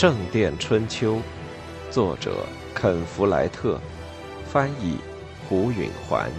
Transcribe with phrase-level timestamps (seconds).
[0.00, 1.16] 圣殿春秋》，
[1.90, 3.80] 作者肯·弗莱特，
[4.46, 4.96] 翻译
[5.48, 6.30] 胡允环。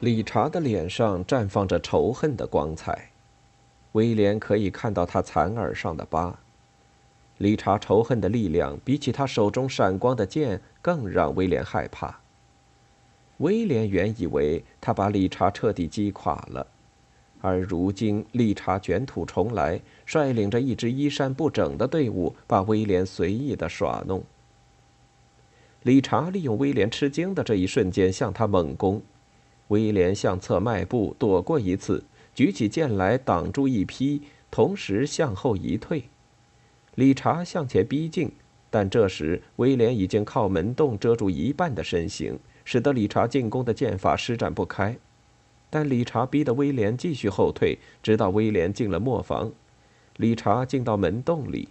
[0.00, 3.12] 理查的脸上绽放着仇恨的光彩，
[3.92, 6.36] 威廉可以看到他残耳上的疤。
[7.38, 12.20] 理查仇恨的力量比起他手中闪光的剑更让威廉害怕。
[13.38, 16.66] 威廉原以为他把理查彻底击垮了，
[17.40, 24.22] 而如今理查卷土重来，率领着一支衣衫不整的队伍，把威廉随意的耍弄。
[25.82, 29.02] 理查利用威廉吃惊的这一瞬间向他猛攻。
[29.68, 36.04] 威廉向侧迈步，躲过一次，举起剑来挡住一劈，同时向后一退。
[36.94, 38.30] 理查向前逼近，
[38.70, 44.96] 但这时威廉已经靠门洞遮住一半的身形，使得理查进攻的剑法施展不开。
[45.70, 49.52] 但理查逼得威廉继续后退，直到威廉进了磨坊，
[50.16, 51.68] 理查进到门洞里。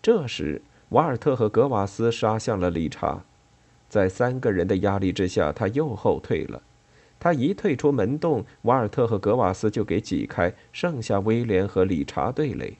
[0.00, 3.24] 这时，瓦尔特和格瓦斯杀向了理查，
[3.88, 6.62] 在三个人的压力之下，他又后退了。
[7.18, 12.76] 他一退出门洞，瓦尔特和格瓦斯就给挤开，剩下威廉和理查对垒。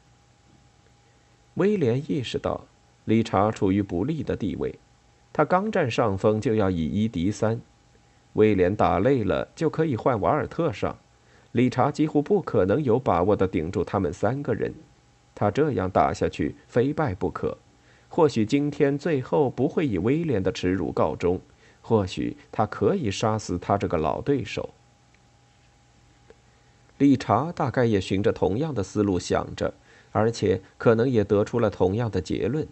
[1.54, 2.64] 威廉意识到
[3.04, 4.74] 理查处于不利的地位，
[5.32, 7.60] 他刚占上风就要以一敌三。
[8.32, 10.98] 威廉打累了就可以换瓦尔特上，
[11.52, 14.74] 理查几乎不可能有把握的顶住他们三个人。
[15.36, 17.56] 他这样打下去非败不可，
[18.08, 21.40] 或许今天最后不会以威廉的耻辱告终。
[21.80, 24.70] 或许他可以杀死他这个老对手。
[26.96, 29.74] 理查大概也循着同样的思路想着，
[30.14, 32.64] 而且可能也得出了同样的结论。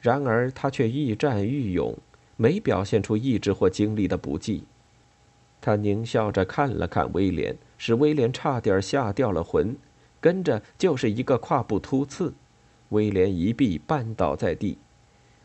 [0.00, 1.98] 然而他却愈战愈勇，
[2.36, 4.62] 没表现出意志或精力的不济。
[5.60, 9.76] 他狞笑着看了看威廉，使威廉差点吓掉了魂。
[10.20, 12.32] 跟着就是一个跨步突刺，
[12.90, 14.78] 威廉一臂绊倒在地。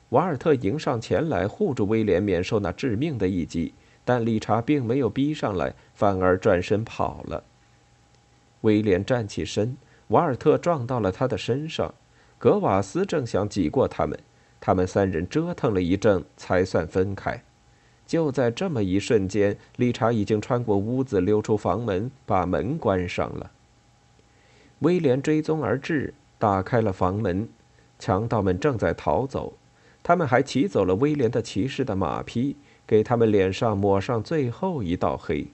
[0.10, 3.74] 瓦尔特迎上前来护住威廉，免受那致命的一击。
[4.06, 7.44] 但理查并没有逼上来，反而转身跑了。
[8.62, 9.76] 威廉站起身，
[10.08, 11.94] 瓦尔特撞到了他的身上。
[12.38, 14.20] 格瓦斯正想挤过他们，
[14.60, 17.44] 他们三人折腾了一阵才算分开。
[18.06, 23.50] 就在这么一瞬间，理查已经穿过屋子，溜出房门，把门关上了。
[24.80, 27.50] 威廉追踪而至，打开了房门。
[27.98, 29.54] 强盗们正在逃走。
[30.04, 35.48] 他们还骑走了威廉的骑士的马匹，给他们脸上抹上最后一道黑。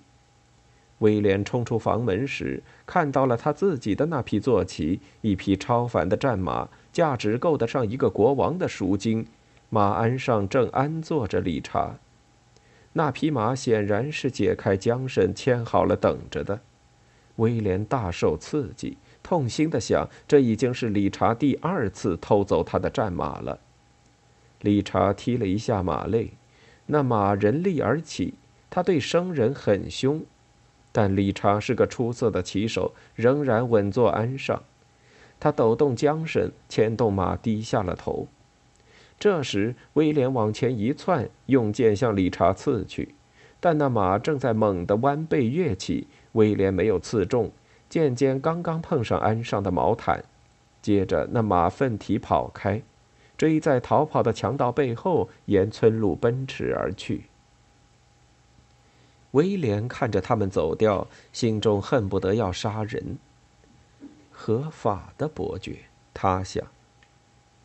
[1.01, 9.27] 威廉冲出房门时，看到了他自己的那匹坐骑，一匹超凡的战马，价值够得上一个国王的赎金。
[9.69, 11.95] 马鞍上正安坐着理查，
[12.93, 16.59] 那匹马显然是解开缰绳牵好了等着的。
[17.37, 23.59] 威廉大受刺激，痛心的想：这已经是理查第二次偷走他的战马了。
[24.59, 26.33] 理查踢了一下马肋，
[26.85, 28.33] 那马人立而起。
[28.69, 30.23] 他对生人很凶，
[30.91, 34.63] 但理查是个出色的骑手，仍然稳坐鞍上。
[35.39, 38.27] 他抖动缰绳，牵动马低下了头。
[39.19, 43.15] 这时，威廉往前一窜，用剑向理查刺去，
[43.59, 46.07] 但那马正在猛地弯背跃起。
[46.33, 47.51] 威廉没有刺中，
[47.89, 50.23] 剑尖刚刚碰上鞍上的毛毯，
[50.81, 52.81] 接着那马奋蹄跑开。
[53.37, 57.25] 追在逃跑的强盗背后，沿村路奔驰而去。
[59.31, 63.17] 威廉看着他们走掉，心中恨不得要杀人。
[64.31, 66.65] 合法的伯爵，他想。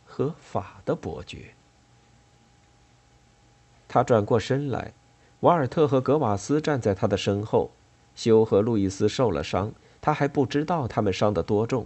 [0.05, 1.53] 合法的伯爵。
[3.87, 4.93] 他转过身来，
[5.41, 7.71] 瓦尔特和格瓦斯站在他的身后。
[8.15, 9.71] 修和路易斯受了伤，
[10.01, 11.85] 他还不知道他们伤得多重。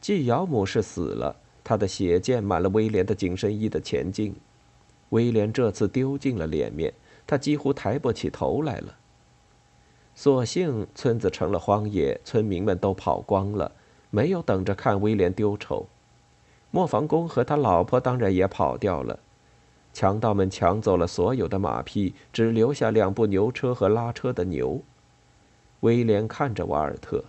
[0.00, 1.36] 季尧姆是死了。
[1.62, 4.36] 他的血溅满了威廉的紧身衣的前襟，
[5.08, 6.92] 威廉这次丢尽了脸面，
[7.26, 8.94] 他几乎抬不起头来了。
[10.14, 13.72] 所幸村子成了荒野，村民们都跑光了，
[14.10, 15.88] 没有等着看威廉丢丑。
[16.70, 19.18] 磨坊工和他老婆当然也跑掉了，
[19.92, 24.82] 强盗们抢走了所有的马匹，只留下两部牛车和拉车的牛。
[25.80, 27.24] 威廉看着瓦尔特：“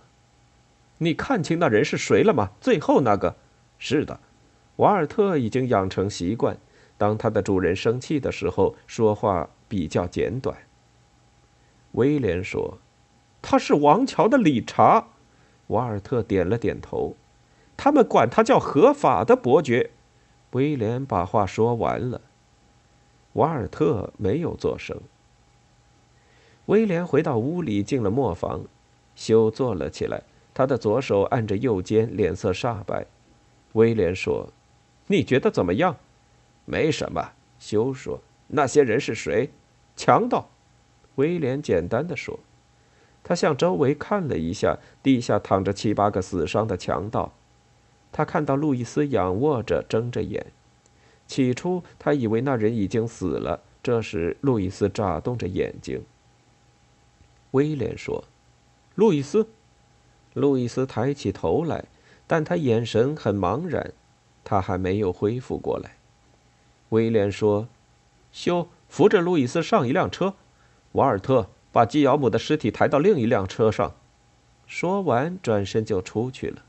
[0.98, 2.50] 你看清那人是谁了吗？
[2.60, 3.36] 最后那个？
[3.78, 4.20] 是的。”
[4.76, 6.56] 瓦尔特已经养成习惯，
[6.98, 10.56] 当他的主人生气的时候，说话比较简短。
[11.96, 12.78] 威廉说
[13.42, 15.08] ：“他是王桥的理查。”
[15.68, 17.16] 瓦尔特点了点头。
[17.76, 19.90] 他们管他叫合法的伯爵。
[20.52, 22.22] 威廉把话说完了。
[23.34, 24.98] 瓦尔特没有作声。
[26.66, 28.64] 威廉回到屋里，进了磨坊。
[29.14, 30.22] 修坐了起来，
[30.54, 33.06] 他的左手按着右肩，脸色煞白。
[33.72, 34.50] 威廉说
[35.08, 35.96] ：“你觉得怎么样
[36.64, 38.20] ？”“没什么。”修说。
[38.48, 39.50] “那些人是谁
[39.96, 40.48] ？”“强盗。”
[41.16, 42.40] 威廉简单的说。
[43.22, 47.32] 他向周围看了一下，地下躺着七八个死伤的强盗。
[48.12, 50.46] 他看到路易斯仰卧着，睁着眼。
[51.26, 53.60] 起初他以为那人已经死了。
[53.82, 56.04] 这时，路易斯眨动着眼睛。
[57.50, 58.24] 威廉说
[58.94, 59.48] ：“路易斯。”
[60.34, 61.84] 路易斯抬起头来，
[62.26, 63.92] 但他眼神很茫然，
[64.44, 65.96] 他还没有恢复过来。
[66.90, 67.66] 威廉说
[68.30, 70.34] ：“修，扶着路易斯上一辆车。
[70.96, 73.94] 瓦尔特，把基尧姆的尸体抬到另一辆车上。”
[74.66, 76.62] 说完，转身就出去了。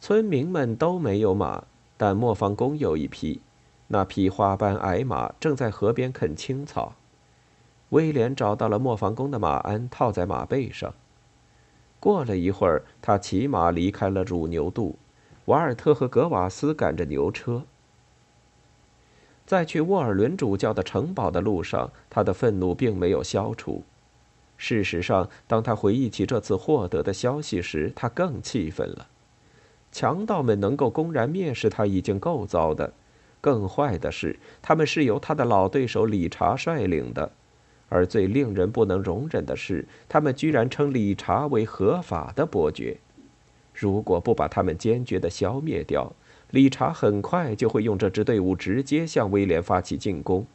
[0.00, 1.64] 村民们都没有马，
[1.96, 3.40] 但磨坊工有一匹，
[3.88, 6.94] 那匹花斑矮马正在河边啃青草。
[7.90, 10.94] 威廉找到了磨坊工的马鞍，套在马背上。
[11.98, 14.96] 过了一会儿，他骑马离开了乳牛渡。
[15.46, 17.64] 瓦尔特和格瓦斯赶着牛车。
[19.46, 23.82] 在去沃尔伦主教的城堡的路上，他的愤怒并没有消除。
[24.56, 29.08] 事实上，当他回忆起这次获得的消息时，他更气愤了。
[29.92, 32.92] 强盗们能够公然蔑视他已经够糟的，
[33.40, 37.30] 更坏的是，他们是由他的老对手理查率领的。
[37.90, 42.96] 而最令人不能容忍的是，他们居然称理查为合法的伯爵。
[43.74, 46.12] 如果不把他们坚决地消灭掉，
[46.54, 50.46] 理查很快就会用这支队伍直接向威廉发起进攻。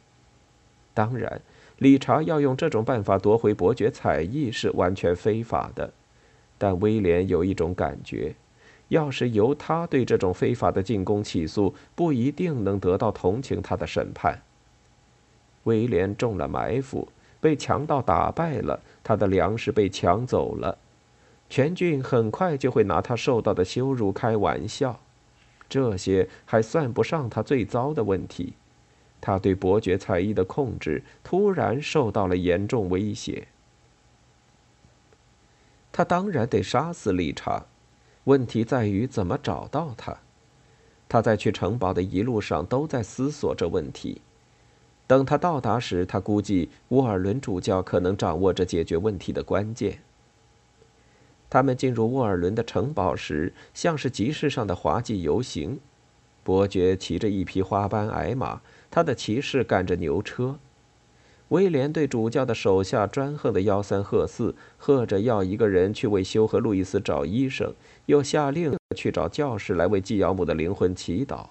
[0.94, 1.42] 当然，
[1.76, 5.92] 理查要用这种办法夺回伯爵彩艺是完全非法的。
[6.56, 8.34] 但威廉有一种感觉，
[8.88, 14.40] 要是由他对这种非法的进攻起诉，不一定能得到同情他的审判。
[15.64, 17.06] 威廉中了埋伏。
[17.42, 20.78] 被强盗打败了，他的粮食被抢走了，
[21.50, 24.98] 全郡很快就会拿他受到的羞辱开玩笑。
[25.70, 28.52] 这些还算不上他最糟的问题，
[29.20, 33.46] 他对伯爵才艺的控制突然受到了严重威胁。
[35.92, 37.64] 他当然得杀死理查，
[38.24, 40.16] 问题在于怎么找到他。
[41.08, 44.20] 他在去城堡的一路上都在思索这问题。
[45.06, 49.98] 等他到达时，他估计沃尔伦主教可能掌握着解决问题的关键。
[51.50, 55.80] 他们进入沃尔伦的城堡时，像是集市上的滑稽游行。
[56.44, 60.58] 伯爵骑着一匹花斑矮马，他的骑士赶着牛车。
[61.48, 67.74] 威廉对主教的手下专横的吆三喝四，喝着要一个人去为修和路易斯找医生，
[68.06, 71.48] 又下令去找教士来为季尧姆的灵魂祈祷。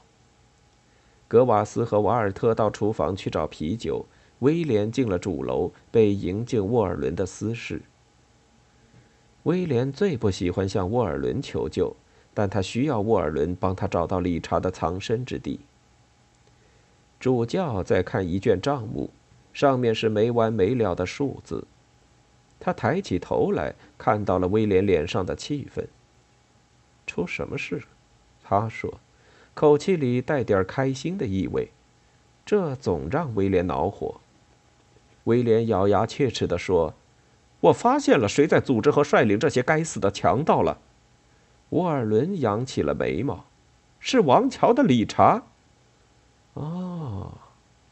[1.27, 4.05] 格瓦斯和瓦尔特到厨房去找啤酒，
[4.39, 7.81] 威廉进了主楼，被迎进沃尔伦的私室。
[9.49, 11.95] 威廉最不喜欢向沃尔伦求救，
[12.35, 15.59] 但他需要沃尔伦帮他找到理查的藏身之地。
[17.19, 19.09] 主教在看一卷账目，
[19.51, 21.65] 上面是没完没了的数字。
[22.59, 25.83] 他抬起头来，看到了威廉脸上的气氛。
[27.07, 27.81] 出什么事？
[28.43, 28.99] 他说。
[29.55, 31.69] 口气里带点开心的意味，
[32.45, 34.21] 这总让威廉恼火。
[35.23, 36.93] 威廉咬牙切齿地说
[37.61, 40.79] ：“我发现了谁在组织和率领这些该死的强盗了。”
[41.69, 43.45] 沃尔伦扬起了眉毛
[43.99, 45.43] ：“是王桥的理查。”
[46.55, 47.37] 哦，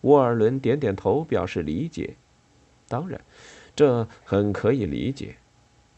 [0.02, 2.16] 沃尔伦点点头表示理解。
[2.88, 3.22] 当然，
[3.76, 5.36] 这很可以理解。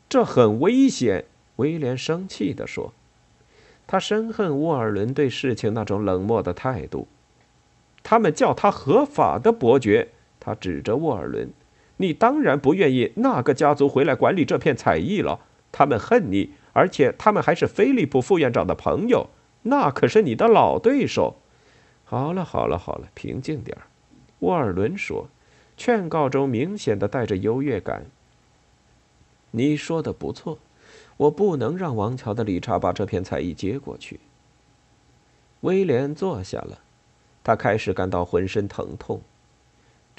[0.10, 1.26] 这很危险，
[1.58, 2.94] 威廉生气地说。
[3.88, 7.08] 他深恨沃尔伦对事情那种冷漠的态度。
[8.04, 10.10] 他们叫他合法的伯爵，
[10.40, 11.52] 他指着沃尔伦
[12.01, 15.41] ：“你当然不愿意那个家族回来管理这片采邑了。
[15.72, 19.29] 他们恨你，而且他们还是菲利普副院长的朋友，
[19.63, 21.36] 那可是你的老对手。”
[22.06, 23.84] 好了，好了，好了，平静点儿，
[24.39, 25.27] 沃尔伦说，
[25.77, 28.06] 劝告中明显的带着优越感。
[29.51, 30.58] 你说的不错。
[31.18, 34.22] 我不能让王桥的理查把这片才艺接过去。
[35.60, 36.79] 威廉坐下了，
[37.44, 39.20] 他开始感到浑身疼痛。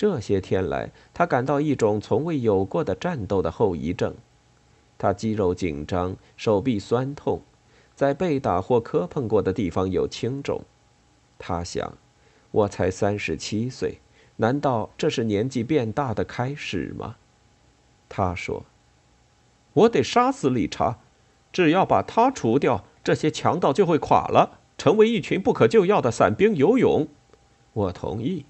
[0.01, 4.15] 这些天来，他感到一种从未有过的战斗的后遗症。
[4.97, 7.43] 他肌肉紧张，手臂酸痛，
[7.95, 10.63] 在被打或磕碰过的地方有青肿。
[11.39, 11.99] 他想：
[12.51, 13.99] 我才三十七岁，
[14.37, 17.17] 难道这是年纪变大的开始吗？
[18.09, 18.65] 他说。
[19.75, 21.01] 我得杀死理查，
[21.53, 27.07] 只要把他除掉，这些强盗就会垮了，成为一群不可救药的散兵游勇。
[27.75, 28.47] 我同意，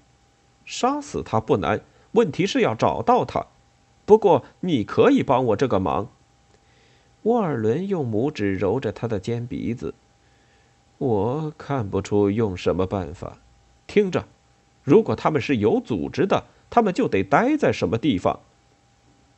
[0.71, 1.81] 杀死他不难，
[2.13, 3.45] 问题是要找到他。
[4.05, 6.07] 不过你可以帮我这个忙。
[7.23, 9.93] 沃尔伦用拇指揉着他的尖鼻子。
[10.97, 13.37] 我看不出用什么办法。
[13.85, 14.25] 听着，
[14.81, 18.39] 如果他们是有组织的，他们就得待在什么地方。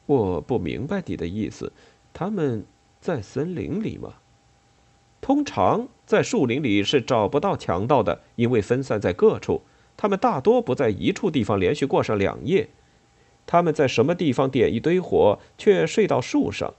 [0.05, 1.71] 我不明白你的意思。
[2.13, 2.63] 他们
[3.01, 4.13] 在森林里吗？
[5.19, 9.63] 通常在树林里是找不到强盗的，因为分散在各处。
[9.95, 12.69] 他们大多不在一处地方连续过上两夜。
[13.45, 16.73] 他们在什么地方点一堆火，却睡到树上。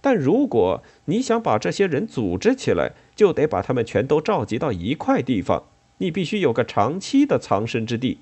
[0.00, 5.64] 但如果你想把这些人组织起来，就得把他们全都召集到一块地方。
[5.98, 8.18] 你必须有个长期的藏身之地。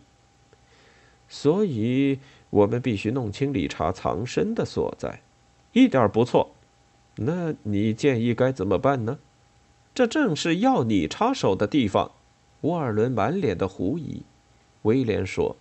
[1.28, 2.18] 所以，
[2.50, 5.22] 我们必须弄清理查藏身的所在。
[5.72, 6.54] 一点不错。
[7.16, 9.18] 那你建议该怎么办呢？
[9.94, 12.12] 这正是要你插手的地方。
[12.62, 14.22] 沃尔伦满脸的狐疑。
[14.82, 15.56] 威廉说。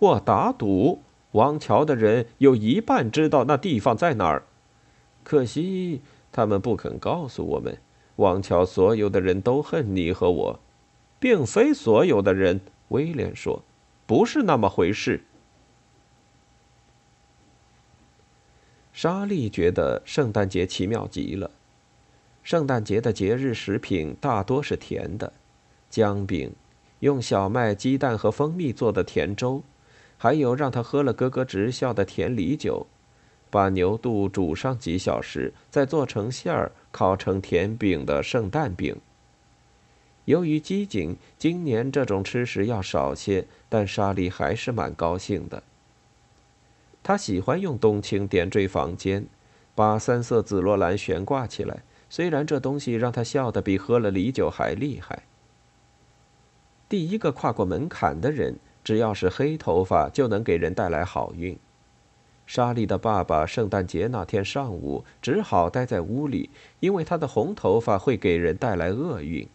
[0.00, 1.00] 我打赌，
[1.32, 4.42] 王桥的人有一半知道那地方在哪儿。
[5.22, 7.78] 可惜他们不肯告诉我们。
[8.16, 10.60] 王桥所有的人都恨你和我，
[11.18, 12.60] 并非所有的人。
[12.88, 13.62] 威廉说
[14.06, 15.24] ：“不是那么回事。”
[18.92, 21.50] 莎莉觉得圣诞节奇妙极了。
[22.42, 25.32] 圣诞节的节日食品大多是甜的，
[25.94, 26.52] 姜饼，
[26.98, 29.62] 用小麦、鸡蛋和蜂蜜做的甜粥。
[30.18, 32.88] 还有让他喝了咯咯直笑的甜梨酒，
[33.48, 38.96] 把牛肚煮上几小时，再做成馅儿，烤成甜饼的圣诞饼。
[40.24, 45.62] 由于机警，今年这种吃食要少些，但莎莉还是蛮高兴的。
[47.04, 49.26] 她喜欢用冬青点缀房间，
[49.76, 55.22] 把三色紫罗兰悬挂起来，虽然这东西让他笑得比喝了梨酒还厉害。
[56.88, 58.56] 第一个跨过门槛的人。
[58.84, 61.58] 只要是黑头发，就能给人带来好运。
[62.46, 66.50] 莎莉的爸爸圣诞节那天上午只好待在屋里，
[66.80, 69.48] 因为他的红头发会给人带来厄运。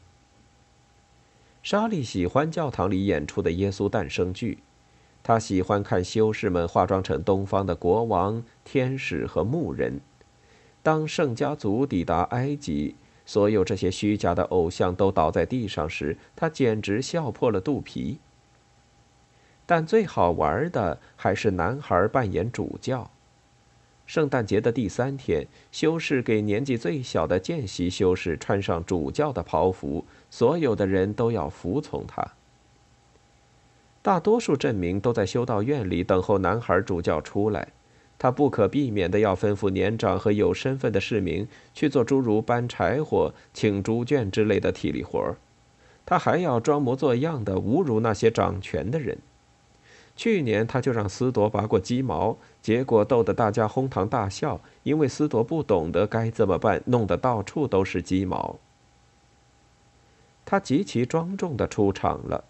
[1.61, 4.57] 莎莉喜欢教堂里演出的耶稣诞生剧，
[5.21, 10.01] 她喜欢看修士们化妆成东方的国王、天使和牧人。
[10.81, 12.95] 当圣家族抵达埃及，
[13.29, 18.17] 所有这些虚假的偶像都倒在地上时，他简直笑破了肚皮。
[19.67, 23.11] 但最好玩的还是男孩扮演主教。
[24.07, 32.27] 圣诞节的第三天，修士给年纪最小的见习修士穿上主教的袍服，所有的人都要服从他。
[34.01, 37.67] 大多数镇民都在修道院里等候男孩主教出来，
[38.19, 45.37] 他不可避免的要吩咐年长和有身份的市民去做诸如搬柴火、请猪圈之类的体力活儿，
[46.05, 49.17] 他还要装模作样的侮辱那些掌权的人。
[50.17, 58.59] 去年他就让斯铎拔过鸡毛，结果逗得大家哄堂大笑，因为斯铎不懂得该怎么办，弄得到处都是鸡毛。
[60.43, 62.43] 他极其庄重地出场了，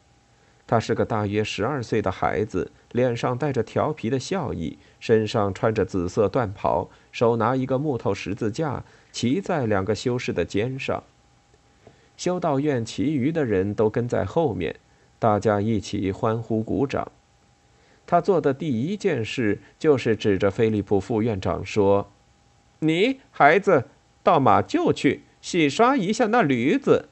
[0.70, 11.04] 他是个大约十二岁的孩子，脸上带着调皮的笑意，身上穿着紫色缎袍，手拿一个木头十字架，骑在两个修士的肩上。
[12.16, 14.76] 修道院其余的人都跟在后面，
[15.18, 17.12] 大家一起欢呼鼓掌。
[18.06, 22.12] 他做的第一件事就是指着菲利普副院长说
[22.82, 23.86] ：“你孩子，
[24.22, 27.10] 到马厩去洗刷一下那驴子。”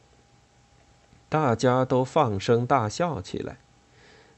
[1.30, 3.58] 大家都放声大笑起来。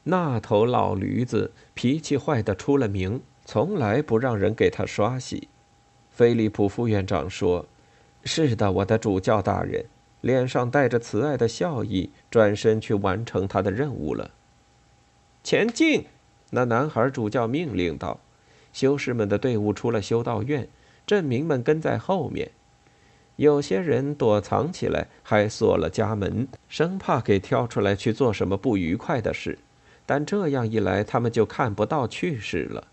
[0.03, 5.47] 那头老驴子脾气坏的出了名，从来不让人给他刷洗。
[6.09, 7.65] 菲利普副院长说
[8.23, 9.85] ：“是的，我的主教大人。”
[10.21, 14.31] 脸上带着慈爱的笑意，转身去完成他的任务了。
[15.41, 16.07] 前进！
[16.49, 18.19] 那男孩主教命令道
[18.73, 20.67] ：“修士们的队伍出了修道院，
[21.07, 22.51] 镇民们跟在后面。
[23.39, 29.57] 有些人躲藏起来，还锁了家门，生怕给挑出来去做什么不愉快的事。
[30.05, 32.87] 但这样一来，他们就看不到去世了。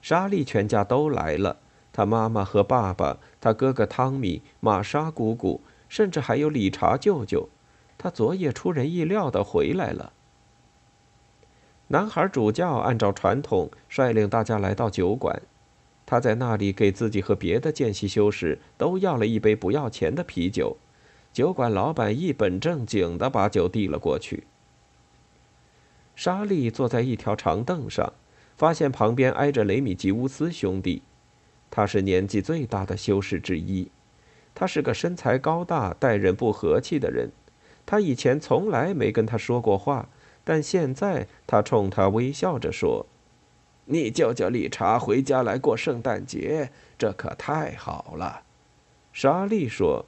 [0.00, 1.58] 莎莉全家都来了，
[1.92, 7.50] 他妈妈和爸爸，他哥哥汤米，玛莎姑姑，甚至还有理查舅舅。
[7.98, 10.14] 他昨夜出人意料的回来了。”
[11.88, 15.42] 男孩主教按照传统率领大家来到酒馆，
[16.04, 20.76] 他在那里给自己和别的见习修士都要了一杯不要钱的啤酒。
[21.32, 24.44] 酒馆老板一本正经地把酒递了过去。
[26.14, 28.12] 莎莉坐在一条长凳上，
[28.56, 31.02] 发现旁边挨着雷米吉乌斯兄弟，
[31.70, 33.90] 他是年纪最大的修士之一。
[34.54, 37.30] 他是个身材高大、待人不和气的人。
[37.86, 40.08] 他以前从来没跟他说过话。
[40.44, 43.06] 但现在他冲他微笑着说
[43.84, 48.42] ：“你叫叫理查回家来过圣诞节，这可太好了。”
[49.12, 50.06] 莎莉说：“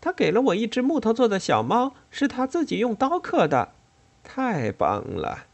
[0.00, 3.72] 他给了我一只木头做的小猫，是他自己用刀刻的。”
[4.22, 5.46] 太棒了！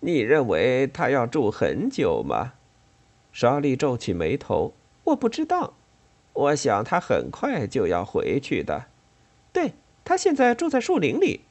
[0.00, 2.54] 你认为他要住很久吗？
[3.32, 4.74] 莎莉皱起眉头
[5.04, 5.74] ：“我不知道。
[6.32, 8.86] 我想他很快就要回去的。
[9.52, 9.74] 对
[10.04, 11.42] 他现在住在树林里。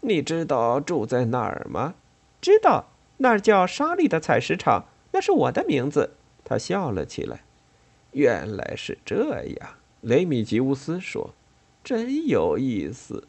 [0.00, 1.94] 你知道住在哪儿吗？
[2.40, 2.86] 知道，
[3.18, 7.42] 那儿叫莎莉的采石场，那是我的名字。”他笑了起来。
[8.12, 9.68] 原来是这样，
[10.00, 11.34] 雷米吉乌斯说
[11.84, 13.28] ：“真有意思。”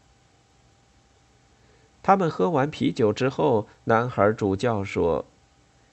[2.01, 5.25] 他们喝完啤酒之后，男孩主教说：“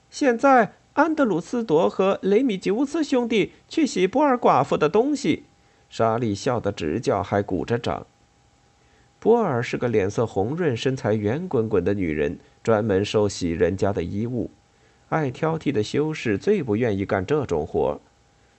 [0.09, 5.45] 现在安德鲁斯铎和雷米吉乌斯兄弟去洗波尔寡妇的东西。”
[5.91, 8.07] 莎莉笑得直叫，还鼓着掌。
[9.19, 14.51] 波尔是个脸色红润、身材圆滚滚的女人，专门收洗人家的衣物。
[15.11, 18.01] 爱挑剔的修士最不愿意干这种活，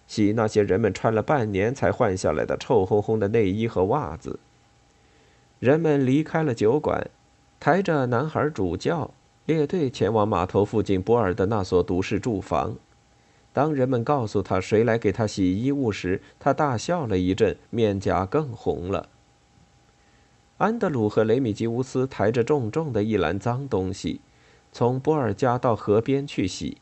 [0.08, 4.40] 洗那些人们穿了半年才换下来的臭烘烘的内衣和袜子。
[5.60, 7.10] 人们离开了酒馆。
[7.60, 9.12] 抬着男孩主教
[9.46, 12.78] 列队前往码头附近波尔的那所独式住房。
[13.52, 19.10] 当人们告诉他谁来给他洗衣物时，他大笑了一阵，面颊更红了。
[20.58, 24.22] 安德鲁和雷米吉乌斯抬着重重的一篮脏东西，
[24.72, 26.78] 从波尔家到河边去洗。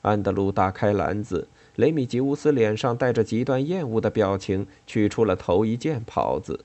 [0.00, 6.64] 安德鲁打开篮子，雷米吉乌斯脸上带着极端厌恶的表情，取出了头一件袍子。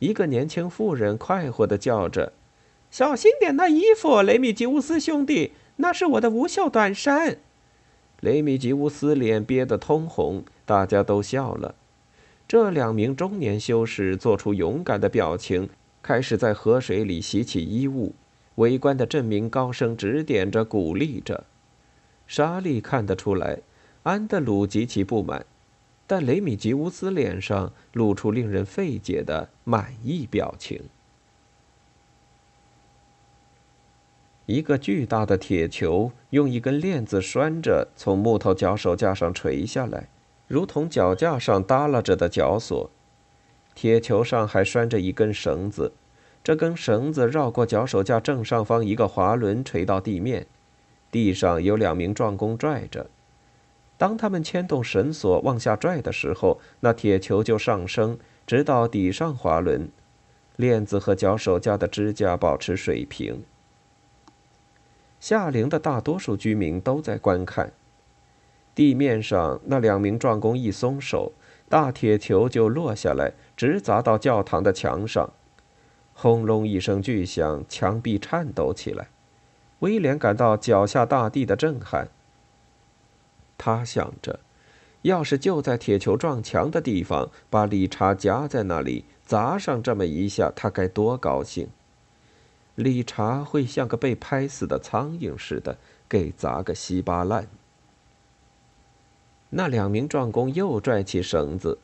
[0.00, 2.34] 一个年轻妇人快活地叫着
[2.90, 7.38] ：“小心点那衣服，雷米吉乌斯兄弟，那是我的无袖短衫。”
[8.20, 11.74] 雷米吉乌斯脸憋得通红，大家都笑了。
[12.52, 15.70] 这两名中年修士做出勇敢的表情，
[16.02, 18.14] 开始在河水里洗起衣物。
[18.56, 21.44] 围观的镇民高声指点着，鼓励着。
[22.26, 23.60] 莎莉看得出来，
[24.02, 25.46] 安德鲁极其不满。
[26.06, 30.78] 但雷米吉乌斯脸上露出令人费解的满意表情。
[34.44, 40.08] 一个巨大的铁球用一根链子拴着，从木头脚手架上垂下来，
[40.52, 42.90] 如同脚架上耷拉着的脚锁。
[43.74, 45.92] 铁球上还拴着一根绳子，
[46.44, 50.46] 这根绳子绕过脚手架正上方一个滑轮，垂到地面。
[51.10, 53.06] 地上有两名壮工拽着。
[53.96, 59.88] 当他们牵动绳索往下拽的时候，那铁球就上升，直到底上滑轮。
[60.56, 63.42] 链子和脚手架的支架保持水平。
[65.18, 67.72] 夏陵的大多数居民都在观看。
[68.74, 71.32] 地面上那两名壮工一松手，
[71.68, 75.30] 大铁球就落下来，直砸到教堂的墙上。
[76.14, 79.08] 轰隆一声巨响，墙壁颤抖起来。
[79.80, 82.08] 威廉感到脚下大地的震撼。
[83.58, 84.40] 他想着，
[85.02, 91.68] 要是就在铁球撞墙的地方把理查夹在那里砸上这么一下，他该多高兴！
[92.74, 95.76] 理查会像个被拍死的苍蝇似的
[96.08, 97.46] 给砸个稀巴烂。
[99.54, 101.76] 那两名壮工又拽起绳子，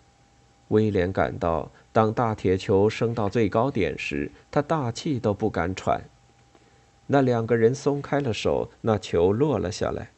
[0.68, 6.09] 威廉感到，当大铁球升到最高点时，他大气都不敢喘。
[7.09, 10.12] 那两个人松开了手，那球落了下来。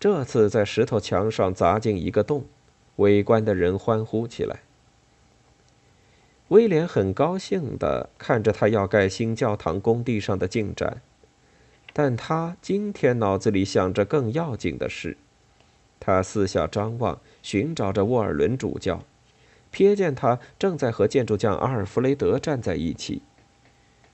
[0.00, 2.46] 这次在石头墙上砸进一个洞，
[2.96, 4.60] 围观的人欢呼起来。
[6.48, 11.02] 威廉很高兴地看着他要盖新教堂工地上的进展，
[11.92, 15.18] 但他今天脑子里想着更要紧的事。
[15.98, 19.02] 他四下张望，寻找着沃尔伦主教，
[19.72, 23.22] 瞥见他正在和建筑匠阿尔弗雷德站在一起。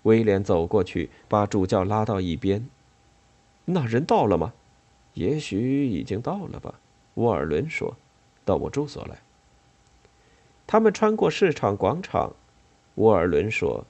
[0.03, 2.69] 威廉走过去，把主教拉到一边
[3.67, 4.53] ：“那人到了吗？”
[5.15, 6.75] 也许已经到了吧，
[7.15, 7.97] 沃尔伦说
[8.45, 9.19] ：“到我住所来。”
[10.67, 12.33] 他们穿过市场广场，
[12.95, 13.85] 沃尔伦说：“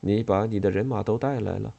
[0.00, 1.72] 你把你的人马都带来了？”“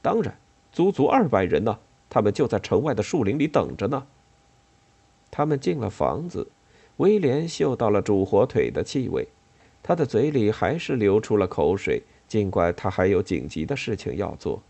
[0.00, 0.36] 当然，
[0.72, 1.78] 足足二百人呢，
[2.08, 4.06] 他们就在城外的树林里等着呢。”
[5.30, 6.48] 他们进了房子，
[6.96, 9.28] 威廉嗅到了煮火腿的气味，
[9.82, 14.62] 他的嘴里还是流出了口水，尽管他还有紧急的事情要做。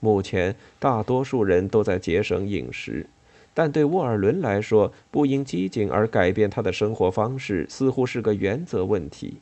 [0.00, 3.06] 目前，大多数人都在节省饮食，
[3.54, 9.36] 但对沃尔伦来说，不因激进而改变他的生活方式似乎是个原则问题。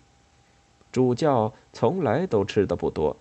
[0.92, 3.16] 主教从来都吃的不多，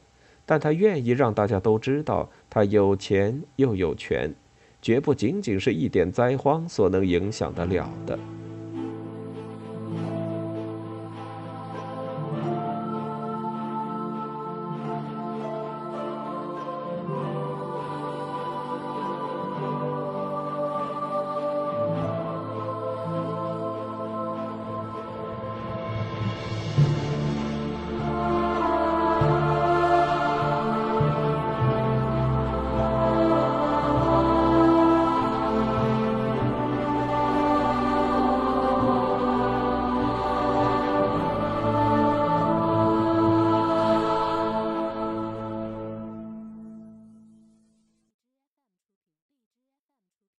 [0.46, 4.34] 但他愿意让大家都知道他有钱又有权，
[4.82, 8.18] 绝不仅仅是一点灾荒所能影响得了的。